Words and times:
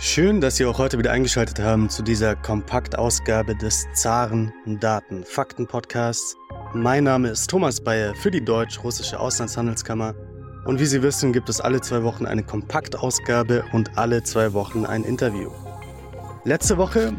Schön, 0.00 0.40
dass 0.40 0.54
Sie 0.54 0.64
auch 0.64 0.78
heute 0.78 0.96
wieder 0.96 1.10
eingeschaltet 1.10 1.58
haben 1.58 1.90
zu 1.90 2.04
dieser 2.04 2.36
Kompaktausgabe 2.36 3.56
des 3.56 3.84
Zaren 3.94 4.52
Daten 4.64 5.24
Fakten 5.24 5.66
Podcasts. 5.66 6.36
Mein 6.72 7.02
Name 7.02 7.30
ist 7.30 7.50
Thomas 7.50 7.80
Bayer 7.80 8.14
für 8.14 8.30
die 8.30 8.44
Deutsch-Russische 8.44 9.18
Auslandshandelskammer. 9.18 10.14
Und 10.66 10.78
wie 10.78 10.86
Sie 10.86 11.02
wissen, 11.02 11.32
gibt 11.32 11.48
es 11.48 11.60
alle 11.60 11.80
zwei 11.80 12.04
Wochen 12.04 12.26
eine 12.26 12.44
Kompaktausgabe 12.44 13.64
und 13.72 13.98
alle 13.98 14.22
zwei 14.22 14.52
Wochen 14.52 14.86
ein 14.86 15.02
Interview. 15.02 15.50
Letzte 16.44 16.78
Woche 16.78 17.12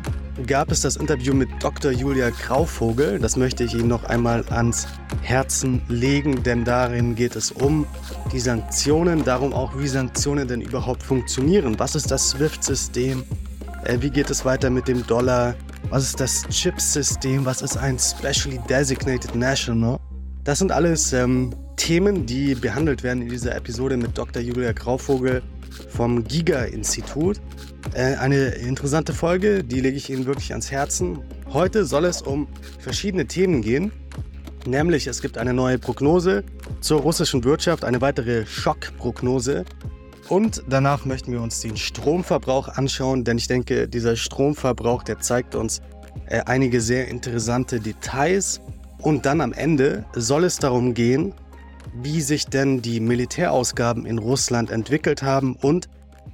gab 0.45 0.71
es 0.71 0.81
das 0.81 0.95
Interview 0.95 1.33
mit 1.33 1.49
Dr. 1.59 1.91
Julia 1.91 2.29
Grauvogel. 2.29 3.19
Das 3.19 3.35
möchte 3.35 3.63
ich 3.63 3.73
Ihnen 3.73 3.87
noch 3.87 4.03
einmal 4.03 4.43
ans 4.49 4.87
Herzen 5.21 5.81
legen, 5.87 6.43
denn 6.43 6.63
darin 6.63 7.15
geht 7.15 7.35
es 7.35 7.51
um 7.51 7.85
die 8.31 8.39
Sanktionen, 8.39 9.23
darum 9.23 9.53
auch, 9.53 9.77
wie 9.77 9.87
Sanktionen 9.87 10.47
denn 10.47 10.61
überhaupt 10.61 11.03
funktionieren. 11.03 11.77
Was 11.79 11.95
ist 11.95 12.11
das 12.11 12.29
SWIFT-System? 12.29 13.23
Äh, 13.85 13.97
wie 14.01 14.09
geht 14.09 14.29
es 14.29 14.45
weiter 14.45 14.69
mit 14.69 14.87
dem 14.87 15.05
Dollar? 15.07 15.55
Was 15.89 16.03
ist 16.03 16.19
das 16.19 16.43
CHIPS-System? 16.49 17.45
Was 17.45 17.61
ist 17.61 17.77
ein 17.77 17.97
Specially 17.97 18.59
Designated 18.69 19.35
National? 19.35 19.97
Das 20.43 20.59
sind 20.59 20.71
alles 20.71 21.13
ähm, 21.13 21.53
Themen, 21.75 22.25
die 22.25 22.55
behandelt 22.55 23.03
werden 23.03 23.21
in 23.21 23.29
dieser 23.29 23.55
Episode 23.55 23.97
mit 23.97 24.17
Dr. 24.17 24.41
Julia 24.41 24.73
Grauvogel 24.73 25.41
vom 25.89 26.23
Giga-Institut. 26.23 27.39
Äh, 27.93 28.15
eine 28.15 28.49
interessante 28.49 29.13
Folge, 29.13 29.63
die 29.63 29.81
lege 29.81 29.97
ich 29.97 30.09
Ihnen 30.09 30.25
wirklich 30.25 30.51
ans 30.51 30.71
Herzen. 30.71 31.19
Heute 31.51 31.85
soll 31.85 32.05
es 32.05 32.21
um 32.21 32.47
verschiedene 32.79 33.25
Themen 33.25 33.61
gehen. 33.61 33.91
Nämlich 34.65 35.07
es 35.07 35.21
gibt 35.21 35.37
eine 35.37 35.53
neue 35.53 35.79
Prognose 35.79 36.43
zur 36.81 37.01
russischen 37.01 37.43
Wirtschaft, 37.43 37.83
eine 37.83 38.01
weitere 38.01 38.45
Schockprognose. 38.45 39.65
Und 40.27 40.63
danach 40.69 41.05
möchten 41.05 41.31
wir 41.31 41.41
uns 41.41 41.61
den 41.61 41.75
Stromverbrauch 41.75 42.67
anschauen, 42.67 43.23
denn 43.23 43.37
ich 43.37 43.47
denke, 43.47 43.87
dieser 43.87 44.15
Stromverbrauch, 44.15 45.01
der 45.03 45.19
zeigt 45.19 45.55
uns 45.55 45.81
äh, 46.27 46.41
einige 46.45 46.81
sehr 46.81 47.07
interessante 47.07 47.79
Details. 47.79 48.61
Und 49.01 49.25
dann 49.25 49.41
am 49.41 49.53
Ende 49.53 50.05
soll 50.13 50.43
es 50.43 50.57
darum 50.57 50.93
gehen, 50.93 51.33
wie 51.93 52.21
sich 52.21 52.45
denn 52.45 52.81
die 52.81 52.99
Militärausgaben 52.99 54.05
in 54.05 54.17
Russland 54.17 54.71
entwickelt 54.71 55.23
haben 55.23 55.55
und 55.55 55.89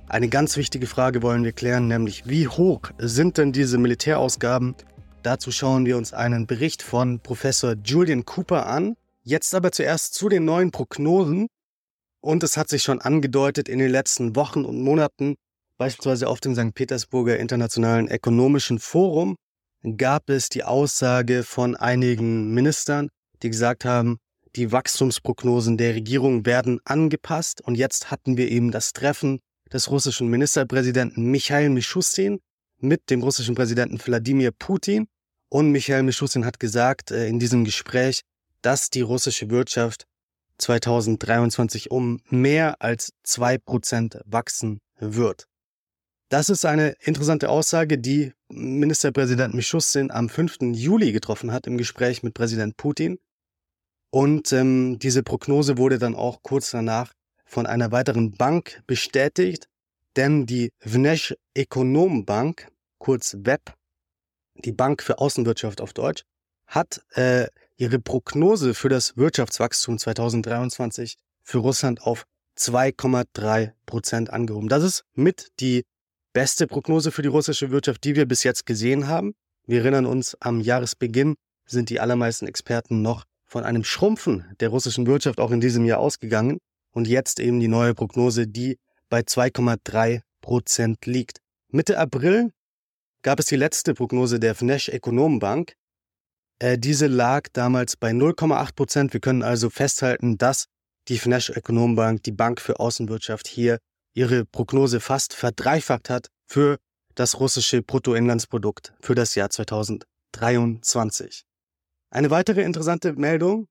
eine 0.07 0.29
ganz 0.29 0.55
wichtige 0.55 0.85
Frage 0.85 1.23
wollen 1.23 1.43
wir 1.43 1.51
klären, 1.51 1.88
nämlich 1.88 2.27
wie 2.27 2.47
hoch 2.47 2.81
sind 2.99 3.38
denn 3.38 3.51
diese 3.51 3.77
Militärausgaben? 3.79 4.75
Dazu 5.23 5.51
schauen 5.51 5.88
wir 5.88 5.97
uns 5.97 6.13
einen 6.13 6.45
Bericht 6.45 6.83
von 6.83 7.19
Professor 7.19 7.73
Julian 7.83 8.25
Cooper 8.25 8.67
an. 8.67 8.95
Jetzt 9.23 9.55
aber 9.55 9.71
zuerst 9.71 10.13
zu 10.13 10.29
den 10.29 10.45
neuen 10.45 10.69
Prognosen. 10.69 11.47
Und 12.21 12.43
es 12.43 12.57
hat 12.57 12.69
sich 12.69 12.83
schon 12.83 13.01
angedeutet 13.01 13.67
in 13.67 13.79
den 13.79 13.89
letzten 13.89 14.35
Wochen 14.35 14.66
und 14.66 14.79
Monaten, 14.81 15.35
beispielsweise 15.79 16.27
auf 16.27 16.39
dem 16.39 16.53
St. 16.53 16.75
Petersburger 16.75 17.38
Internationalen 17.39 18.07
Ökonomischen 18.07 18.77
Forum, 18.77 19.35
gab 19.97 20.29
es 20.29 20.49
die 20.49 20.63
Aussage 20.63 21.43
von 21.43 21.75
einigen 21.75 22.53
Ministern, 22.53 23.09
die 23.41 23.49
gesagt 23.49 23.85
haben, 23.85 24.17
die 24.56 24.72
Wachstumsprognosen 24.72 25.78
der 25.78 25.95
Regierung 25.95 26.45
werden 26.45 26.80
angepasst. 26.86 27.61
Und 27.61 27.75
jetzt 27.75 28.11
hatten 28.11 28.38
wir 28.38 28.50
eben 28.50 28.72
das 28.72 28.94
Treffen 28.94 29.39
des 29.72 29.89
russischen 29.92 30.28
Ministerpräsidenten 30.28 31.25
Michail 31.25 31.70
Mishustin 31.70 32.39
mit 32.80 33.09
dem 33.09 33.22
russischen 33.22 33.56
Präsidenten 33.56 34.00
Wladimir 34.00 34.52
Putin. 34.52 35.08
Und 35.50 35.72
Michail 35.72 36.03
Mishustin 36.03 36.45
hat 36.45 36.59
gesagt 36.59 37.12
äh, 37.12 37.28
in 37.28 37.39
diesem 37.39 37.66
Gespräch, 37.66 38.22
dass 38.62 38.89
die 38.89 39.02
russische 39.02 39.50
Wirtschaft 39.50 40.06
2023 40.58 41.92
um 41.92 42.19
mehr 42.30 42.81
als 42.81 43.12
zwei 43.23 43.58
Prozent 43.58 44.19
wachsen 44.25 44.80
wird. 45.00 45.47
Das 46.30 46.50
ist 46.50 46.66
eine 46.66 46.95
interessante 47.02 47.50
Aussage, 47.50 48.00
die 48.00 48.34
Ministerpräsident 48.50 49.53
Mishustin 49.53 50.09
am 50.09 50.30
5. 50.30 50.58
Juli 50.73 51.12
getroffen 51.12 51.52
hat 51.52 51.68
im 51.68 51.78
Gespräch 51.78 52.24
mit 52.24 52.34
Präsident 52.34 52.78
Putin. 52.78 53.19
Und 54.16 54.53
ähm, 54.53 54.98
diese 54.98 55.24
Prognose 55.24 55.78
wurde 55.78 56.00
dann 56.00 56.16
auch 56.16 56.42
kurz 56.42 56.72
danach 56.72 57.12
von 57.44 57.66
einer 57.66 57.92
weiteren 57.92 58.31
Bank 58.31 58.81
bestätigt, 58.88 59.68
denn 60.16 60.46
die 60.46 60.72
Vnesh 60.80 61.36
Bank, 61.53 62.72
kurz 62.98 63.36
WEB, 63.38 63.74
die 64.53 64.72
Bank 64.72 65.03
für 65.03 65.20
Außenwirtschaft 65.20 65.81
auf 65.81 65.92
Deutsch, 65.92 66.24
hat 66.66 67.03
äh, 67.16 67.48
ihre 67.76 68.00
Prognose 68.00 68.74
für 68.74 68.88
das 68.88 69.18
Wirtschaftswachstum 69.18 69.98
2023 69.98 71.18
für 71.44 71.58
Russland 71.58 72.02
auf 72.02 72.24
2,3 72.58 73.74
Prozent 73.86 74.30
angehoben. 74.30 74.70
Das 74.70 74.82
ist 74.82 75.03
mit 75.16 75.50
die 75.59 75.84
beste 76.32 76.68
Prognose 76.68 77.12
für 77.12 77.22
die 77.22 77.28
russische 77.28 77.70
Wirtschaft, 77.70 78.06
die 78.06 78.16
wir 78.16 78.26
bis 78.26 78.44
jetzt 78.44 78.66
gesehen 78.66 79.09
haben. 79.09 79.34
Wir 79.68 79.80
erinnern 79.80 80.06
uns, 80.06 80.38
am 80.40 80.62
Jahresbeginn 80.62 81.36
sind 81.66 81.90
die 81.90 82.00
allermeisten 82.00 82.47
Experten 82.47 83.02
noch 83.02 83.26
von 83.45 83.63
einem 83.63 83.83
Schrumpfen 83.83 84.45
der 84.59 84.69
russischen 84.69 85.07
Wirtschaft 85.07 85.39
auch 85.39 85.51
in 85.51 85.61
diesem 85.61 85.85
Jahr 85.85 86.00
ausgegangen 86.00 86.59
und 86.91 87.07
jetzt 87.07 87.39
eben 87.39 87.59
die 87.59 87.67
neue 87.67 87.94
Prognose, 87.94 88.47
die 88.47 88.78
bei 89.09 89.19
2,3 89.22 90.22
Prozent 90.41 91.06
liegt. 91.06 91.39
Mitte 91.69 91.97
April 91.97 92.51
gab 93.22 93.39
es 93.39 93.45
die 93.47 93.55
letzte 93.55 93.94
Prognose 93.94 94.39
der 94.39 94.55
Vnesh 94.55 94.89
Ökonomenbank. 94.89 95.73
Äh, 96.59 96.78
diese 96.78 97.07
lag 97.07 97.47
damals 97.53 97.97
bei 97.97 98.11
0,8 98.11 98.75
Prozent. 98.75 99.13
Wir 99.13 99.19
können 99.19 99.44
also 99.44 99.69
festhalten, 99.69 100.38
dass 100.38 100.66
die 101.07 101.17
Vnesh 101.17 101.50
Ökonomenbank, 101.50 102.23
die 102.23 102.31
Bank 102.31 102.61
für 102.61 102.79
Außenwirtschaft, 102.79 103.47
hier 103.47 103.79
ihre 104.13 104.45
Prognose 104.45 105.00
fast 105.00 105.34
verdreifacht 105.34 106.09
hat 106.09 106.28
für 106.47 106.78
das 107.16 107.39
russische 107.39 107.81
Bruttoinlandsprodukt 107.81 108.94
für 109.01 109.16
das 109.16 109.35
Jahr 109.35 109.50
2023. 109.50 111.45
Eine 112.09 112.29
weitere 112.29 112.61
interessante 112.61 113.13
Meldung, 113.13 113.67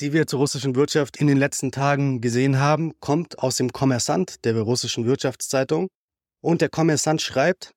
die 0.00 0.12
wir 0.12 0.26
zur 0.26 0.40
russischen 0.40 0.74
Wirtschaft 0.74 1.16
in 1.18 1.26
den 1.26 1.36
letzten 1.36 1.70
Tagen 1.70 2.20
gesehen 2.20 2.58
haben, 2.58 2.98
kommt 3.00 3.38
aus 3.38 3.56
dem 3.56 3.72
Kommersant 3.72 4.44
der 4.44 4.60
russischen 4.60 5.06
Wirtschaftszeitung. 5.06 5.88
Und 6.40 6.60
der 6.60 6.70
Kommersant 6.70 7.22
schreibt, 7.22 7.72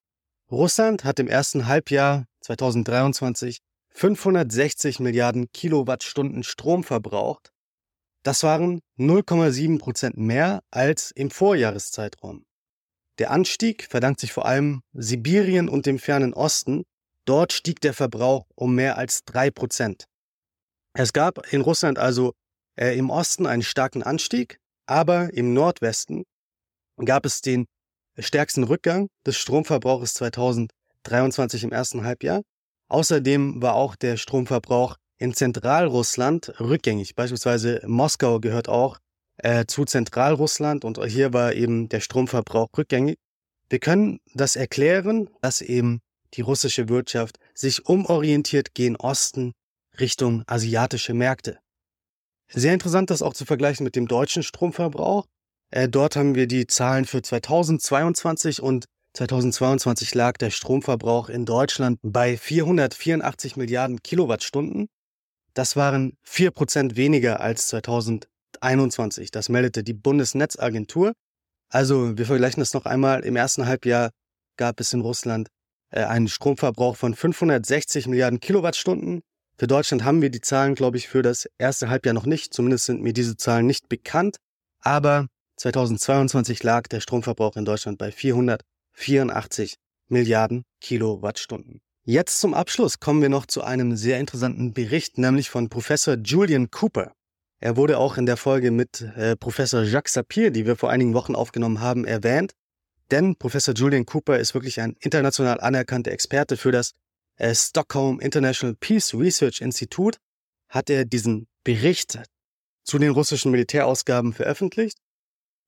Russland 0.50 1.04
hat 1.04 1.20
im 1.20 1.28
ersten 1.28 1.68
Halbjahr 1.68 2.26
2023 2.42 3.60
560 3.90 5.00
Milliarden 5.00 5.52
Kilowattstunden 5.54 6.44
Strom 6.44 6.84
verbraucht. 6.84 7.52
Das 8.24 8.44
waren 8.44 8.82
0,7 8.98 9.80
Prozent 9.80 10.18
mehr 10.18 10.62
als 10.72 11.12
im 11.12 11.30
Vorjahreszeitraum. 11.30 12.44
Der 13.20 13.32
Anstieg 13.32 13.88
verdankt 13.90 14.20
sich 14.20 14.34
vor 14.34 14.46
allem 14.46 14.82
Sibirien 14.94 15.70
und 15.70 15.86
dem 15.86 16.00
fernen 16.00 16.34
Osten, 16.34 16.84
Dort 17.26 17.54
stieg 17.54 17.82
der 17.82 17.94
Verbrauch 17.94 18.46
um 18.56 18.76
mehr 18.76 18.98
als 18.98 19.24
drei 19.26 19.52
Prozent. 19.52 20.06
Es 20.94 21.12
gab 21.12 21.52
in 21.52 21.62
Russland 21.62 22.00
also 22.00 22.34
äh, 22.76 22.98
im 22.98 23.10
Osten 23.10 23.46
einen 23.48 23.64
starken 23.64 24.04
Anstieg, 24.04 24.60
aber 24.86 25.34
im 25.34 25.54
Nordwesten 25.54 26.24
gab 27.04 27.26
es 27.26 27.42
den 27.42 27.66
stärksten 28.18 28.64
Rückgang 28.64 29.10
des 29.26 29.38
Stromverbrauches 29.38 30.14
2023 30.14 31.64
im 31.64 31.72
ersten 31.72 32.04
Halbjahr. 32.04 32.44
Außerdem 32.88 33.62
war 33.62 33.76
auch 33.76 33.96
der 33.96 34.18
Stromverbrauch 34.18 34.96
in 35.18 35.34
Zentralrussland 35.34 36.60
rückgängig. 36.60 37.16
Beispielsweise 37.16 37.82
Moskau 37.86 38.40
gehört 38.40 38.70
auch 38.70 39.00
äh, 39.38 39.66
zu 39.66 39.86
Zentralrussland 39.86 40.86
und 40.86 41.04
hier 41.06 41.34
war 41.34 41.54
eben 41.54 41.90
der 41.90 42.00
Stromverbrauch 42.00 42.70
rückgängig. 42.78 43.18
Wir 43.70 43.80
können 43.80 44.20
das 44.34 44.56
erklären, 44.56 45.30
dass 45.42 45.62
eben 45.62 46.02
die 46.36 46.42
russische 46.42 46.90
Wirtschaft 46.90 47.38
sich 47.54 47.86
umorientiert 47.86 48.74
gen 48.74 48.96
Osten 48.96 49.54
Richtung 50.00 50.44
asiatische 50.48 51.14
Märkte. 51.14 51.60
Sehr 52.52 52.74
interessant, 52.74 53.10
das 53.10 53.22
auch 53.22 53.34
zu 53.34 53.46
vergleichen 53.46 53.84
mit 53.84 53.96
dem 53.96 54.08
deutschen 54.08 54.44
Stromverbrauch. 54.44 55.26
Äh, 55.72 55.90
dort 55.90 56.16
haben 56.16 56.36
wir 56.36 56.48
die 56.48 56.68
Zahlen 56.68 57.06
für 57.06 57.22
2022 57.22 58.62
und 58.62 58.86
2022 59.14 60.14
lag 60.14 60.38
der 60.38 60.50
Stromverbrauch 60.50 61.30
in 61.30 61.46
Deutschland 61.46 62.00
bei 62.04 62.38
484 62.38 63.56
Milliarden 63.56 64.04
Kilowattstunden. 64.04 64.88
Das 65.54 65.78
waren 65.78 66.18
4% 66.28 66.98
weniger 66.98 67.40
als 67.40 67.68
2021. 67.68 69.32
Das 69.32 69.48
meldete 69.48 69.84
die 69.84 69.94
Bundesnetzagentur. 69.94 71.14
Also 71.70 72.18
wir 72.18 72.26
vergleichen 72.26 72.60
das 72.60 72.74
noch 72.74 72.86
einmal. 72.86 73.24
Im 73.24 73.38
ersten 73.38 73.66
Halbjahr 73.66 74.12
gab 74.58 74.80
es 74.82 74.92
in 74.94 75.02
Russland 75.02 75.48
einen 76.04 76.28
Stromverbrauch 76.28 76.96
von 76.96 77.14
560 77.14 78.08
Milliarden 78.08 78.40
Kilowattstunden. 78.40 79.22
Für 79.58 79.68
Deutschland 79.68 80.04
haben 80.04 80.22
wir 80.22 80.30
die 80.30 80.42
Zahlen, 80.42 80.76
glaube 80.76 80.98
ich, 80.98 81.08
für 81.08 81.22
das 81.22 81.48
erste 81.58 81.90
Halbjahr 81.90 82.14
noch 82.14 82.26
nicht. 82.26 82.54
Zumindest 82.54 82.86
sind 82.86 83.02
mir 83.02 83.14
diese 83.14 83.38
Zahlen 83.38 83.66
nicht 83.66 83.88
bekannt. 83.88 84.38
Aber 84.82 85.28
2022 85.58 86.62
lag 86.64 86.88
der 86.88 87.00
Stromverbrauch 87.00 87.56
in 87.56 87.66
Deutschland 87.66 87.98
bei 87.98 88.12
484 88.12 89.76
Milliarden 90.10 90.64
Kilowattstunden. 90.82 91.82
Jetzt 92.04 92.40
zum 92.40 92.54
Abschluss 92.54 93.00
kommen 93.00 93.22
wir 93.22 93.30
noch 93.30 93.48
zu 93.48 93.64
einem 93.64 93.96
sehr 93.96 94.20
interessanten 94.20 94.74
Bericht, 94.74 95.18
nämlich 95.18 95.50
von 95.50 95.70
Professor 95.70 96.16
Julian 96.16 96.70
Cooper. 96.70 97.14
Er 97.60 97.78
wurde 97.78 97.98
auch 97.98 98.18
in 98.18 98.28
der 98.28 98.38
Folge 98.38 98.70
mit 98.70 99.02
äh, 99.02 99.36
Professor 99.36 99.82
Jacques 99.82 100.14
Sapir, 100.14 100.52
die 100.52 100.68
wir 100.68 100.76
vor 100.76 100.92
einigen 100.92 101.16
Wochen 101.16 101.34
aufgenommen 101.34 101.80
haben, 101.80 102.06
erwähnt. 102.06 102.52
Denn 103.12 103.36
Professor 103.36 103.74
Julian 103.74 104.06
Cooper 104.06 104.40
ist 104.40 104.54
wirklich 104.54 104.82
ein 104.82 104.96
international 105.00 105.60
anerkannter 105.60 106.12
Experte 106.12 106.58
für 106.58 106.72
das 106.72 106.94
äh, 107.38 107.54
Stockholm 107.54 108.20
International 108.20 108.76
Peace 108.76 109.14
Research 109.14 109.62
Institute. 109.62 110.18
Hat 110.70 110.90
er 110.90 111.06
diesen 111.06 111.48
Bericht 111.64 112.20
zu 112.84 112.98
den 112.98 113.12
russischen 113.12 113.52
Militärausgaben 113.52 114.34
veröffentlicht. 114.34 114.98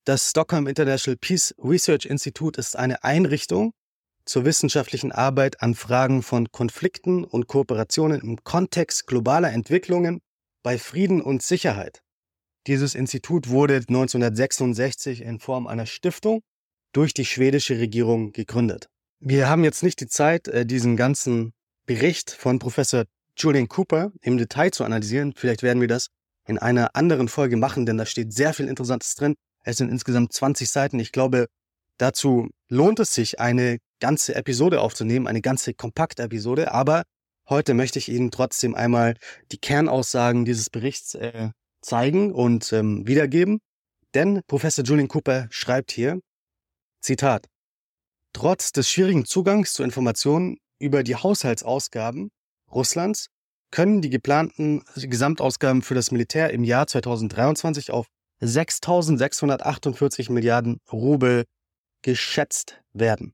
Das 0.06 0.30
Stockholm 0.30 0.68
International 0.68 1.18
Peace 1.18 1.54
Research 1.60 2.06
Institute 2.06 2.60
ist 2.60 2.76
eine 2.76 3.04
Einrichtung 3.04 3.74
zur 4.26 4.46
wissenschaftlichen 4.46 5.12
Arbeit 5.12 5.62
an 5.62 5.76
Fragen 5.76 6.22
von 6.22 6.52
Konflikten 6.52 7.24
und 7.24 7.48
Kooperationen 7.48 8.22
im 8.22 8.44
Kontext 8.44 9.08
globaler 9.08 9.52
Entwicklungen 9.52 10.22
bei 10.64 10.78
Frieden 10.78 11.22
und 11.22 11.44
Sicherheit. 11.44 12.02
Dieses 12.68 12.96
Institut 12.96 13.50
wurde 13.50 13.76
1966 13.76 15.22
in 15.22 15.40
Form 15.40 15.68
einer 15.68 15.86
Stiftung 15.86 16.42
durch 16.98 17.14
die 17.14 17.26
schwedische 17.26 17.78
Regierung 17.78 18.32
gegründet. 18.32 18.90
Wir 19.20 19.48
haben 19.48 19.64
jetzt 19.64 19.84
nicht 19.84 20.00
die 20.00 20.08
Zeit, 20.08 20.48
äh, 20.48 20.66
diesen 20.66 20.98
ganzen 20.98 21.54
Bericht 21.86 22.32
von 22.32 22.58
Professor 22.58 23.06
Julian 23.38 23.68
Cooper 23.68 24.12
im 24.24 24.40
Detail 24.40 24.72
zu 24.72 24.84
analysieren. 24.84 25.36
Vielleicht 25.38 25.62
werden 25.62 25.80
wir 25.80 25.88
das 25.88 26.08
in 26.48 26.58
einer 26.58 26.96
anderen 26.96 27.28
Folge 27.28 27.56
machen, 27.56 27.86
denn 27.86 28.00
da 28.00 28.08
steht 28.08 28.34
sehr 28.34 28.52
viel 28.52 28.68
Interessantes 28.68 29.14
drin. 29.14 29.36
Es 29.64 29.78
sind 29.78 29.92
insgesamt 29.92 30.34
20 30.34 30.72
Seiten. 30.72 31.00
Ich 31.00 31.12
glaube, 31.12 31.46
dazu 32.00 32.50
lohnt 32.68 33.00
es 33.00 33.14
sich, 33.14 33.40
eine 33.40 33.78
ganze 34.00 34.34
Episode 34.34 34.82
aufzunehmen, 34.82 35.28
eine 35.28 35.42
ganze 35.42 35.76
kompakte 35.76 36.24
Episode. 36.24 36.72
Aber 36.72 37.04
heute 37.48 37.76
möchte 37.76 38.00
ich 38.00 38.10
Ihnen 38.10 38.32
trotzdem 38.32 38.74
einmal 38.74 39.18
die 39.52 39.60
Kernaussagen 39.60 40.46
dieses 40.46 40.72
Berichts 40.72 41.14
äh, 41.14 41.52
zeigen 41.80 42.32
und 42.32 42.74
ähm, 42.74 43.08
wiedergeben. 43.08 43.60
Denn 44.16 44.42
Professor 44.48 44.84
Julian 44.84 45.10
Cooper 45.10 45.46
schreibt 45.52 45.92
hier, 45.92 46.20
Zitat, 47.02 47.48
Trotz 48.34 48.72
des 48.72 48.90
schwierigen 48.90 49.26
Zugangs 49.26 49.74
zu 49.74 49.84
Informationen 49.84 50.58
über 50.80 51.04
die 51.04 51.16
Haushaltsausgaben 51.16 52.30
Russlands 52.72 53.28
können 53.72 54.02
die 54.02 54.10
geplanten 54.10 54.84
Gesamtausgaben 54.96 55.82
für 55.82 55.96
das 55.96 56.12
Militär 56.12 56.52
im 56.52 56.64
Jahr 56.64 56.88
2023 56.88 57.92
auf 57.92 58.08
6.648 58.42 60.32
Milliarden 60.32 60.80
Rubel 60.92 61.46
geschätzt 62.04 62.82
werden. 62.94 63.34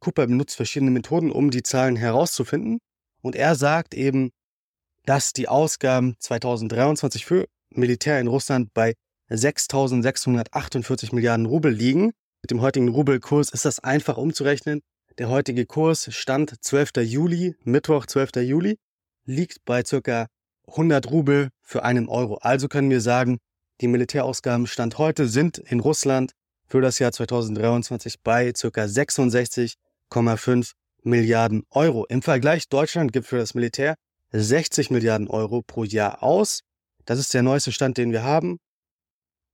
Cooper 0.00 0.26
benutzt 0.26 0.56
verschiedene 0.56 0.90
Methoden, 0.90 1.30
um 1.30 1.50
die 1.50 1.62
Zahlen 1.62 1.94
herauszufinden. 1.94 2.80
Und 3.22 3.36
er 3.36 3.54
sagt 3.54 3.94
eben, 3.94 4.32
dass 5.04 5.32
die 5.32 5.46
Ausgaben 5.46 6.16
2023 6.18 7.24
für 7.24 7.46
Militär 7.70 8.18
in 8.20 8.26
Russland 8.26 8.74
bei 8.74 8.94
6.648 9.32 11.14
Milliarden 11.14 11.46
Rubel 11.46 11.72
liegen. 11.72 12.12
Mit 12.42 12.50
dem 12.50 12.60
heutigen 12.60 12.88
Rubelkurs 12.88 13.50
ist 13.50 13.64
das 13.64 13.80
einfach 13.80 14.16
umzurechnen. 14.16 14.82
Der 15.18 15.28
heutige 15.28 15.66
Kurs 15.66 16.08
stand 16.14 16.54
12. 16.62 16.92
Juli, 17.02 17.54
Mittwoch 17.64 18.06
12. 18.06 18.36
Juli, 18.36 18.78
liegt 19.24 19.64
bei 19.64 19.82
ca. 19.82 20.26
100 20.66 21.10
Rubel 21.10 21.48
für 21.60 21.82
einen 21.82 22.08
Euro. 22.08 22.36
Also 22.36 22.68
können 22.68 22.90
wir 22.90 23.00
sagen, 23.00 23.38
die 23.80 23.88
Militärausgaben 23.88 24.66
Stand 24.66 24.98
heute 24.98 25.26
sind 25.26 25.58
in 25.58 25.80
Russland 25.80 26.32
für 26.66 26.80
das 26.80 26.98
Jahr 26.98 27.12
2023 27.12 28.20
bei 28.22 28.52
ca. 28.52 28.84
66,5 28.84 30.72
Milliarden 31.02 31.64
Euro. 31.70 32.06
Im 32.06 32.22
Vergleich 32.22 32.68
Deutschland 32.68 33.12
gibt 33.12 33.26
für 33.26 33.38
das 33.38 33.54
Militär 33.54 33.96
60 34.30 34.90
Milliarden 34.90 35.28
Euro 35.28 35.62
pro 35.62 35.84
Jahr 35.84 36.22
aus. 36.22 36.60
Das 37.04 37.18
ist 37.18 37.34
der 37.34 37.42
neueste 37.42 37.72
Stand, 37.72 37.98
den 37.98 38.12
wir 38.12 38.22
haben. 38.22 38.58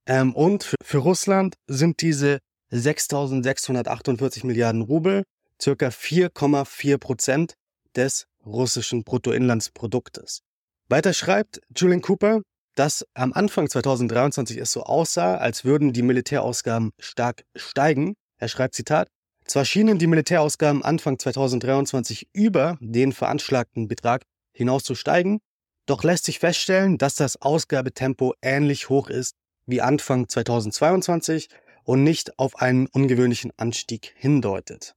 Ähm, 0.08 0.34
und 0.34 0.64
für, 0.64 0.76
für 0.82 0.98
Russland 0.98 1.54
sind 1.68 2.00
diese 2.00 2.38
6.648 2.72 4.44
Milliarden 4.46 4.82
Rubel 4.82 5.22
circa 5.60 5.88
4,4 5.88 6.98
Prozent 6.98 7.54
des 7.94 8.26
russischen 8.44 9.04
Bruttoinlandsproduktes. 9.04 10.40
Weiter 10.88 11.12
schreibt 11.12 11.60
Julian 11.76 12.00
Cooper, 12.00 12.40
dass 12.74 13.04
am 13.14 13.32
Anfang 13.34 13.68
2023 13.68 14.56
es 14.56 14.72
so 14.72 14.84
aussah, 14.84 15.36
als 15.36 15.64
würden 15.64 15.92
die 15.92 16.02
Militärausgaben 16.02 16.90
stark 16.98 17.44
steigen. 17.54 18.14
Er 18.38 18.48
schreibt 18.48 18.74
Zitat, 18.74 19.08
zwar 19.44 19.64
schienen 19.64 19.98
die 19.98 20.06
Militärausgaben 20.06 20.82
Anfang 20.82 21.18
2023 21.18 22.28
über 22.32 22.78
den 22.80 23.12
veranschlagten 23.12 23.88
Betrag 23.88 24.22
hinaus 24.52 24.84
zu 24.84 24.94
steigen, 24.94 25.40
doch 25.86 26.04
lässt 26.04 26.24
sich 26.24 26.38
feststellen, 26.38 26.98
dass 26.98 27.14
das 27.14 27.40
Ausgabetempo 27.40 28.34
ähnlich 28.40 28.88
hoch 28.88 29.08
ist 29.08 29.34
wie 29.68 29.80
Anfang 29.80 30.28
2022 30.28 31.48
und 31.84 32.02
nicht 32.02 32.38
auf 32.38 32.56
einen 32.56 32.86
ungewöhnlichen 32.88 33.52
Anstieg 33.56 34.14
hindeutet. 34.16 34.94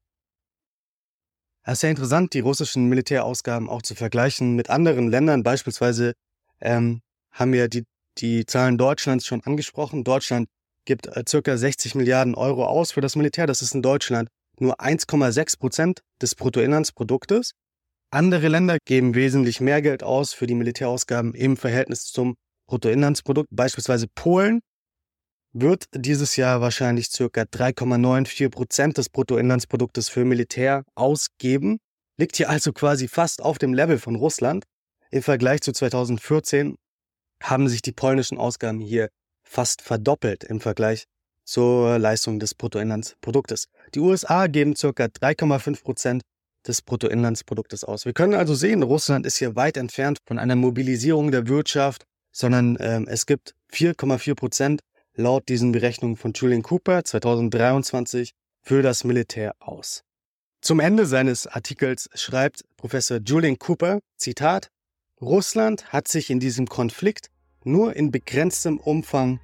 Es 1.63 1.73
ist 1.73 1.81
sehr 1.81 1.91
interessant, 1.91 2.33
die 2.33 2.39
russischen 2.39 2.87
Militärausgaben 2.87 3.69
auch 3.69 3.83
zu 3.83 3.93
vergleichen 3.93 4.55
mit 4.55 4.69
anderen 4.69 5.09
Ländern. 5.09 5.43
Beispielsweise 5.43 6.13
ähm, 6.59 7.01
haben 7.31 7.53
wir 7.53 7.67
die, 7.67 7.83
die 8.17 8.45
Zahlen 8.45 8.79
Deutschlands 8.79 9.27
schon 9.27 9.43
angesprochen. 9.43 10.03
Deutschland 10.03 10.47
gibt 10.85 11.05
äh, 11.05 11.23
circa 11.27 11.57
60 11.57 11.93
Milliarden 11.93 12.33
Euro 12.33 12.65
aus 12.65 12.93
für 12.93 13.01
das 13.01 13.15
Militär. 13.15 13.45
Das 13.45 13.61
ist 13.61 13.75
in 13.75 13.83
Deutschland 13.83 14.29
nur 14.57 14.79
1,6 14.79 15.59
Prozent 15.59 16.01
des 16.21 16.33
Bruttoinlandsproduktes. 16.33 17.51
Andere 18.09 18.47
Länder 18.47 18.77
geben 18.85 19.15
wesentlich 19.15 19.61
mehr 19.61 19.81
Geld 19.81 20.03
aus 20.03 20.33
für 20.33 20.47
die 20.47 20.55
Militärausgaben 20.55 21.33
im 21.33 21.57
Verhältnis 21.57 22.05
zum 22.05 22.35
Bruttoinlandsprodukt. 22.71 23.49
Beispielsweise 23.51 24.07
Polen 24.07 24.61
wird 25.51 25.87
dieses 25.93 26.37
Jahr 26.37 26.61
wahrscheinlich 26.61 27.11
ca. 27.11 27.25
3,94 27.25 28.49
Prozent 28.49 28.97
des 28.97 29.09
Bruttoinlandsproduktes 29.09 30.07
für 30.07 30.23
Militär 30.23 30.85
ausgeben, 30.95 31.79
liegt 32.17 32.37
hier 32.37 32.49
also 32.49 32.71
quasi 32.71 33.09
fast 33.09 33.41
auf 33.41 33.57
dem 33.57 33.73
Level 33.73 33.97
von 33.99 34.15
Russland. 34.15 34.63
Im 35.09 35.21
Vergleich 35.21 35.59
zu 35.59 35.73
2014 35.73 36.77
haben 37.43 37.67
sich 37.67 37.81
die 37.81 37.91
polnischen 37.91 38.37
Ausgaben 38.37 38.79
hier 38.79 39.09
fast 39.43 39.81
verdoppelt 39.81 40.45
im 40.45 40.61
Vergleich 40.61 41.07
zur 41.43 41.99
Leistung 41.99 42.39
des 42.39 42.55
Bruttoinlandsproduktes. 42.55 43.65
Die 43.95 43.99
USA 43.99 44.47
geben 44.47 44.75
ca. 44.75 44.87
3,5 44.87 45.83
Prozent 45.83 46.21
des 46.65 46.81
Bruttoinlandsproduktes 46.81 47.83
aus. 47.83 48.05
Wir 48.05 48.13
können 48.13 48.35
also 48.35 48.55
sehen, 48.55 48.81
Russland 48.81 49.25
ist 49.25 49.37
hier 49.37 49.57
weit 49.57 49.75
entfernt 49.75 50.19
von 50.25 50.39
einer 50.39 50.55
Mobilisierung 50.55 51.31
der 51.31 51.47
Wirtschaft, 51.47 52.05
sondern 52.31 52.77
ähm, 52.79 53.07
es 53.07 53.25
gibt 53.25 53.55
4,4 53.73 54.35
Prozent 54.35 54.81
laut 55.15 55.49
diesen 55.49 55.71
Berechnungen 55.71 56.17
von 56.17 56.33
Julian 56.33 56.63
Cooper 56.63 57.03
2023 57.03 58.31
für 58.61 58.81
das 58.81 59.03
Militär 59.03 59.55
aus. 59.59 60.03
Zum 60.61 60.79
Ende 60.79 61.05
seines 61.05 61.47
Artikels 61.47 62.09
schreibt 62.13 62.63
Professor 62.77 63.17
Julian 63.17 63.57
Cooper, 63.57 63.99
Zitat, 64.17 64.69
Russland 65.19 65.91
hat 65.91 66.07
sich 66.07 66.29
in 66.29 66.39
diesem 66.39 66.67
Konflikt 66.67 67.29
nur 67.63 67.95
in 67.95 68.11
begrenztem 68.11 68.79
Umfang 68.79 69.39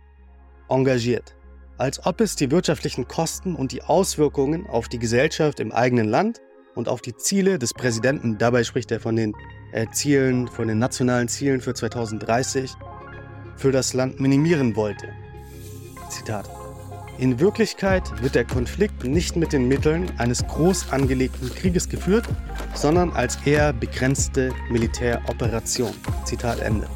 engagiert, 0.70 1.36
als 1.78 2.06
ob 2.06 2.22
es 2.22 2.36
die 2.36 2.52
wirtschaftlichen 2.52 3.08
Kosten 3.08 3.56
und 3.56 3.72
die 3.72 3.84
Auswirkungen 3.84 4.68
auf 4.68 4.88
die 4.90 5.00
Gesellschaft 5.00 5.60
im 5.60 5.72
eigenen 5.72 6.08
Land 6.08 6.42
und 6.78 6.88
auf 6.88 7.02
die 7.02 7.16
Ziele 7.16 7.58
des 7.58 7.74
Präsidenten, 7.74 8.38
dabei 8.38 8.64
spricht 8.64 8.92
er 8.92 9.00
von 9.00 9.16
den 9.16 9.34
äh, 9.72 9.88
Zielen, 9.92 10.48
von 10.48 10.68
den 10.68 10.78
nationalen 10.78 11.28
Zielen 11.28 11.60
für 11.60 11.74
2030, 11.74 12.72
für 13.58 13.72
das 13.72 13.94
Land 13.94 14.20
minimieren 14.20 14.76
wollte. 14.76 15.10
Zitat. 16.10 16.48
In 17.18 17.40
Wirklichkeit 17.40 18.04
wird 18.22 18.36
der 18.36 18.46
Konflikt 18.46 19.04
nicht 19.04 19.36
mit 19.36 19.52
den 19.52 19.68
Mitteln 19.68 20.12
eines 20.20 20.46
groß 20.46 20.92
angelegten 20.92 21.50
Krieges 21.50 21.90
geführt, 21.90 22.26
sondern 22.76 23.12
als 23.12 23.40
eher 23.44 23.74
begrenzte 23.74 24.52
Militäroperation. 24.70 25.94
Zitat 26.26 26.60
Ende. 26.60 26.88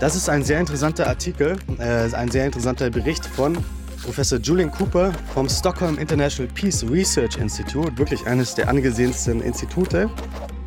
Das 0.00 0.16
ist 0.16 0.28
ein 0.28 0.42
sehr 0.42 0.58
interessanter 0.58 1.06
Artikel, 1.06 1.56
äh, 1.78 2.12
ein 2.12 2.28
sehr 2.28 2.44
interessanter 2.44 2.90
Bericht 2.90 3.24
von 3.24 3.56
Professor 4.02 4.38
Julian 4.38 4.70
Cooper 4.70 5.12
vom 5.32 5.48
Stockholm 5.48 5.96
International 5.96 6.52
Peace 6.52 6.84
Research 6.90 7.36
Institute, 7.36 7.96
wirklich 7.96 8.26
eines 8.26 8.54
der 8.54 8.68
angesehensten 8.68 9.40
Institute. 9.40 10.10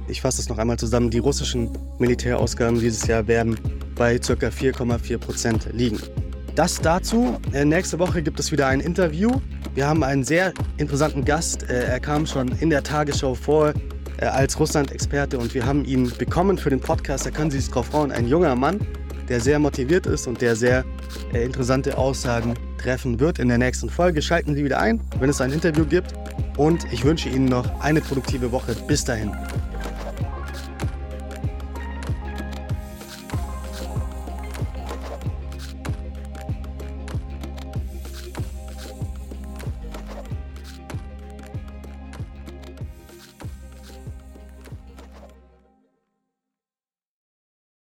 Ich 0.07 0.21
fasse 0.21 0.41
es 0.41 0.47
noch 0.47 0.57
einmal 0.57 0.77
zusammen. 0.77 1.09
Die 1.09 1.17
russischen 1.17 1.69
Militärausgaben 1.99 2.79
dieses 2.79 3.05
Jahr 3.07 3.27
werden 3.27 3.59
bei 3.95 4.17
ca. 4.19 4.33
4,4 4.33 5.17
Prozent 5.17 5.67
liegen. 5.73 5.99
Das 6.55 6.79
dazu. 6.79 7.37
Äh, 7.51 7.65
nächste 7.65 7.99
Woche 7.99 8.21
gibt 8.21 8.39
es 8.39 8.53
wieder 8.53 8.67
ein 8.67 8.79
Interview. 8.79 9.29
Wir 9.73 9.87
haben 9.87 10.03
einen 10.03 10.23
sehr 10.23 10.53
interessanten 10.77 11.25
Gast. 11.25 11.63
Äh, 11.69 11.87
er 11.87 11.99
kam 11.99 12.25
schon 12.25 12.47
in 12.59 12.69
der 12.69 12.83
Tagesschau 12.83 13.35
vor 13.35 13.73
äh, 14.17 14.25
als 14.25 14.57
Russland-Experte 14.57 15.37
und 15.37 15.53
wir 15.53 15.65
haben 15.65 15.83
ihn 15.83 16.09
bekommen 16.17 16.57
für 16.57 16.69
den 16.69 16.79
Podcast. 16.79 17.25
Da 17.25 17.31
können 17.31 17.51
Sie 17.51 17.59
sich 17.59 17.69
drauf 17.69 17.87
freuen. 17.87 18.13
Ein 18.13 18.27
junger 18.27 18.55
Mann, 18.55 18.79
der 19.27 19.41
sehr 19.41 19.59
motiviert 19.59 20.05
ist 20.05 20.25
und 20.27 20.39
der 20.39 20.55
sehr 20.55 20.85
interessante 21.33 21.97
Aussagen 21.97 22.53
treffen 22.77 23.19
wird 23.19 23.39
in 23.39 23.47
der 23.47 23.57
nächsten 23.57 23.89
Folge. 23.89 24.21
Schalten 24.21 24.55
Sie 24.55 24.63
wieder 24.63 24.79
ein, 24.79 24.99
wenn 25.19 25.29
es 25.29 25.41
ein 25.41 25.51
Interview 25.51 25.85
gibt. 25.85 26.13
Und 26.57 26.85
ich 26.91 27.03
wünsche 27.03 27.29
Ihnen 27.29 27.45
noch 27.45 27.81
eine 27.81 28.01
produktive 28.01 28.51
Woche. 28.51 28.75
Bis 28.87 29.03
dahin. 29.03 29.31